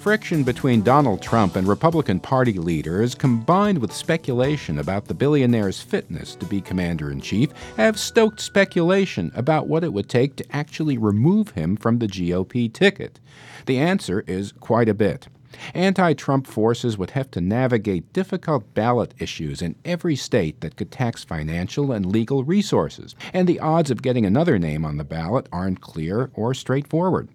[0.00, 6.34] Friction between Donald Trump and Republican Party leaders, combined with speculation about the billionaire's fitness
[6.36, 10.96] to be commander in chief, have stoked speculation about what it would take to actually
[10.96, 13.20] remove him from the GOP ticket.
[13.66, 15.28] The answer is quite a bit.
[15.74, 20.90] Anti Trump forces would have to navigate difficult ballot issues in every state that could
[20.90, 25.46] tax financial and legal resources, and the odds of getting another name on the ballot
[25.52, 27.28] aren't clear or straightforward.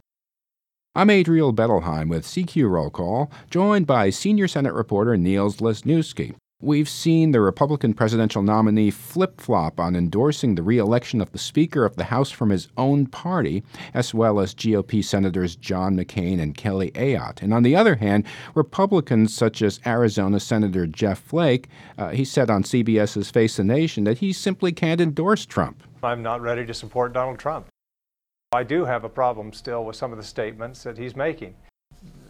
[0.98, 6.36] I'm Adriel Bettelheim with CQ Roll Call, joined by senior Senate reporter Niels Lesniewski.
[6.62, 11.84] We've seen the Republican presidential nominee flip flop on endorsing the reelection of the Speaker
[11.84, 13.62] of the House from his own party,
[13.94, 17.41] as well as GOP Senators John McCain and Kelly Ayotte.
[17.41, 21.67] And on the other hand, Republicans such as Arizona Senator Jeff Flake,
[21.98, 25.84] uh, he said on CBS's Face the Nation that he simply can't endorse Trump.
[26.02, 27.67] I'm not ready to support Donald Trump.
[28.55, 31.53] I do have a problem still with some of the statements that he's making.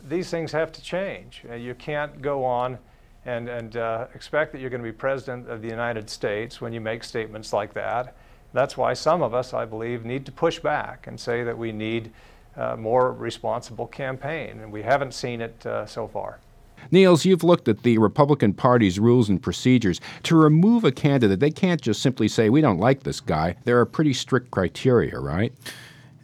[0.09, 1.43] These things have to change.
[1.57, 2.77] You can't go on
[3.25, 6.73] and, and uh, expect that you're going to be president of the United States when
[6.73, 8.15] you make statements like that.
[8.53, 11.71] That's why some of us, I believe, need to push back and say that we
[11.71, 12.11] need
[12.55, 16.39] uh, more responsible campaign, and we haven't seen it uh, so far.
[16.91, 19.99] Niels, you've looked at the Republican Party's rules and procedures.
[20.23, 23.55] To remove a candidate, they can't just simply say, we don't like this guy.
[23.63, 25.51] There are pretty strict criteria, right?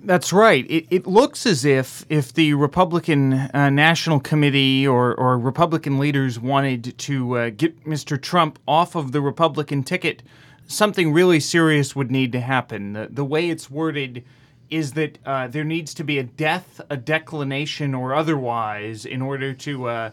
[0.03, 0.65] That's right.
[0.69, 6.39] It, it looks as if if the Republican uh, National Committee or, or Republican leaders
[6.39, 8.19] wanted to uh, get Mr.
[8.19, 10.23] Trump off of the Republican ticket,
[10.65, 12.93] something really serious would need to happen.
[12.93, 14.23] The, the way it's worded
[14.71, 19.53] is that uh, there needs to be a death, a declination, or otherwise in order
[19.53, 20.11] to uh,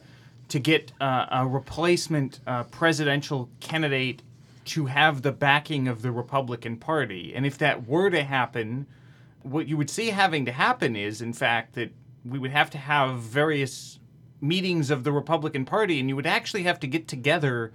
[0.48, 4.22] to get uh, a replacement uh, presidential candidate
[4.66, 7.33] to have the backing of the Republican Party.
[7.34, 8.86] And if that were to happen,
[9.42, 11.92] what you would see having to happen is, in fact, that
[12.25, 13.98] we would have to have various
[14.41, 17.72] meetings of the Republican Party, and you would actually have to get together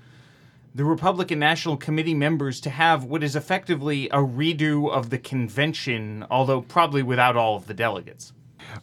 [0.75, 6.25] the Republican National Committee members to have what is effectively a redo of the convention,
[6.31, 8.33] although probably without all of the delegates.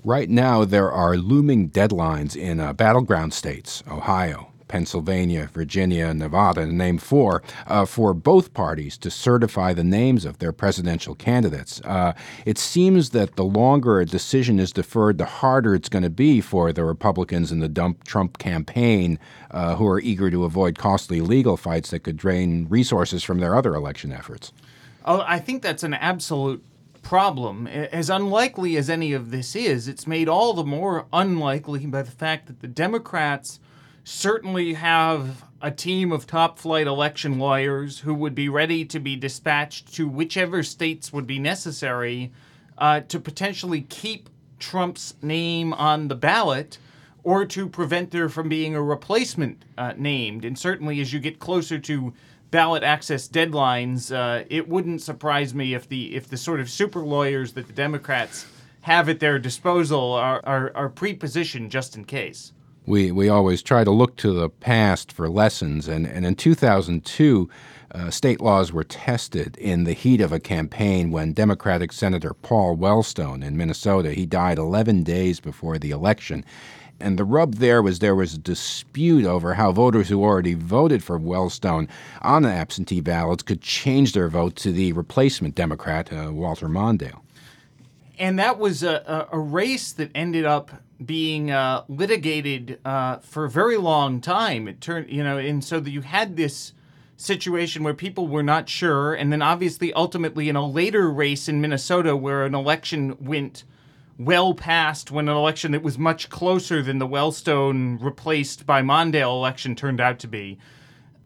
[0.04, 6.72] Right now, there are looming deadlines in uh, battleground states Ohio, Pennsylvania, Virginia, Nevada, to
[6.72, 11.81] name four, uh, for both parties to certify the names of their presidential candidates.
[11.84, 12.12] Uh,
[12.47, 16.41] it seems that the longer a decision is deferred, the harder it's going to be
[16.41, 19.19] for the Republicans in the Trump campaign
[19.50, 23.56] uh, who are eager to avoid costly legal fights that could drain resources from their
[23.56, 24.53] other election efforts.
[25.04, 26.62] Oh, I think that's an absolute
[27.03, 27.66] problem.
[27.66, 32.10] As unlikely as any of this is, it's made all the more unlikely by the
[32.12, 33.59] fact that the Democrats
[34.04, 39.16] certainly have a team of top flight election lawyers who would be ready to be
[39.16, 42.32] dispatched to whichever states would be necessary
[42.78, 44.28] uh, to potentially keep
[44.58, 46.78] Trump's name on the ballot
[47.22, 50.44] or to prevent there from being a replacement uh, named.
[50.44, 52.14] And certainly, as you get closer to
[52.50, 57.00] ballot access deadlines, uh, it wouldn't surprise me if the if the sort of super
[57.00, 58.46] lawyers that the Democrats
[58.82, 62.52] have at their disposal are, are, are pre-positioned just in case
[62.86, 65.88] we, we always try to look to the past for lessons.
[65.88, 67.48] And, and in 2002,
[67.92, 72.76] uh, state laws were tested in the heat of a campaign when Democratic Senator Paul
[72.76, 76.44] Wellstone in Minnesota, he died 11 days before the election.
[77.00, 81.02] And the rub there was there was a dispute over how voters who already voted
[81.02, 81.88] for Wellstone
[82.20, 87.20] on the absentee ballots could change their vote to the replacement Democrat, uh, Walter Mondale.
[88.20, 90.70] And that was a, a, race that ended up
[91.03, 94.69] being uh, litigated uh, for a very long time.
[94.69, 96.75] It turned, you know, and so that you had this
[97.16, 101.62] situation where people were not sure, and then obviously, ultimately, in a later race in
[101.62, 103.64] Minnesota, where an election went
[104.19, 109.34] well past when an election that was much closer than the Wellstone replaced by Mondale
[109.34, 110.59] election turned out to be.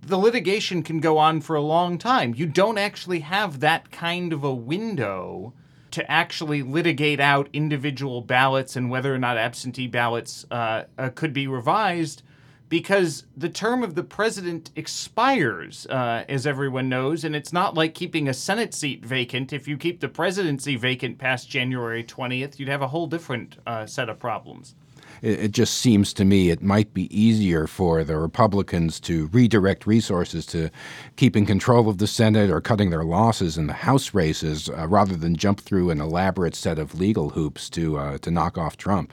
[0.01, 2.35] The litigation can go on for a long time.
[2.37, 5.55] You don't actually have that kind of a window
[5.95, 11.33] to actually litigate out individual ballots and whether or not absentee ballots uh, uh, could
[11.33, 12.23] be revised
[12.69, 17.95] because the term of the president expires, uh, as everyone knows, and it's not like
[17.95, 19.53] keeping a Senate seat vacant.
[19.53, 23.87] If you keep the presidency vacant past January 20th, you'd have a whole different uh,
[23.87, 24.75] set of problems
[25.23, 29.87] it, it just seems to me it might be easier for the Republicans to redirect
[29.87, 30.71] resources to
[31.17, 35.17] keeping control of the Senate or cutting their losses in the House races uh, rather
[35.17, 39.13] than jump through an elaborate set of legal hoops to uh, to knock off Trump.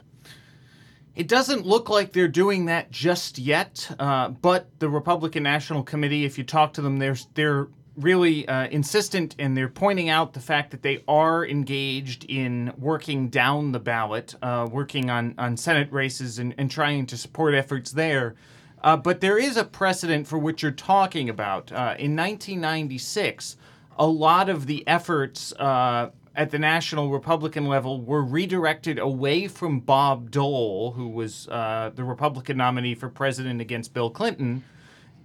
[1.14, 6.24] It doesn't look like they're doing that just yet, uh, but the Republican National Committee,
[6.24, 10.40] if you talk to them, they're they're really uh, insistent and they're pointing out the
[10.40, 15.92] fact that they are engaged in working down the ballot, uh, working on, on Senate
[15.92, 18.34] races and, and trying to support efforts there.
[18.82, 21.70] Uh, but there is a precedent for what you're talking about.
[21.70, 23.56] Uh, in 1996,
[23.98, 29.80] a lot of the efforts uh, at the national Republican level were redirected away from
[29.80, 34.64] Bob Dole, who was uh, the Republican nominee for president against Bill Clinton,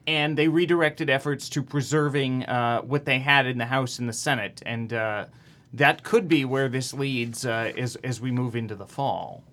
[0.07, 4.13] and they redirected efforts to preserving uh, what they had in the House and the
[4.13, 4.63] Senate.
[4.65, 5.25] And uh,
[5.73, 9.43] that could be where this leads uh, as, as we move into the fall.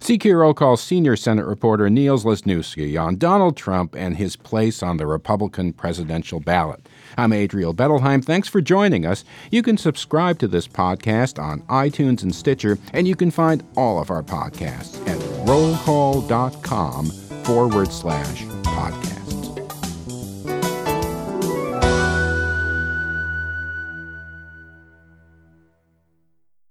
[0.00, 4.98] CQ Roll Call senior Senate reporter Niels Lesniewski on Donald Trump and his place on
[4.98, 6.86] the Republican presidential ballot.
[7.16, 8.22] I'm Adriel Bettelheim.
[8.22, 9.24] Thanks for joining us.
[9.50, 13.98] You can subscribe to this podcast on iTunes and Stitcher, and you can find all
[13.98, 15.16] of our podcasts at
[15.46, 17.06] rollcall.com
[17.44, 19.13] forward slash podcast.